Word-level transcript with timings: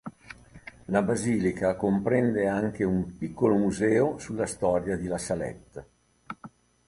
La 0.85 1.03
basilica 1.03 1.75
comprende 1.75 2.47
anche 2.47 2.83
un 2.83 3.17
piccolo 3.17 3.53
museo 3.55 4.17
sulla 4.17 4.47
storia 4.47 4.97
di 4.97 5.05
La 5.05 5.19
Salette. 5.19 5.89